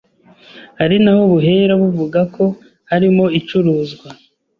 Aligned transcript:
ari 0.83 0.95
naho 1.03 1.23
buhera 1.31 1.73
buvuga 1.81 2.19
ko 2.35 2.45
harimo 2.89 3.25
icuruzwa 3.39 4.07